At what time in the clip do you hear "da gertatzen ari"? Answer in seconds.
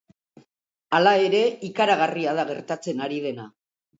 2.39-3.23